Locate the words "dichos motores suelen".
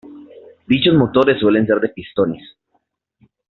0.67-1.67